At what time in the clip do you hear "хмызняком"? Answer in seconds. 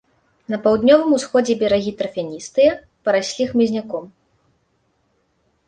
3.53-4.11